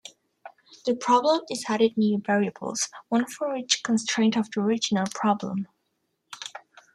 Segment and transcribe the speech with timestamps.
[0.87, 5.67] The problem is added new variables, one for each constraint of the original problem.